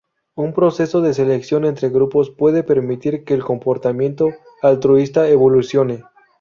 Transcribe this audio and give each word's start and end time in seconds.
Un 0.33 0.51
proceso 0.53 1.01
de 1.01 1.13
selección 1.13 1.63
entre 1.63 1.89
grupos 1.89 2.31
puede 2.31 2.63
permitir 2.63 3.23
que 3.23 3.35
el 3.35 3.43
comportamiento 3.43 4.29
altruista 4.63 5.29
evolucione. 5.29 6.03